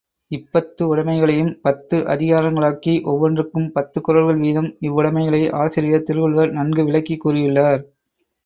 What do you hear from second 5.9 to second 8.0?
திருள்ளுவர் நன்கு விளக்கிக் கூறியுள்ளார்.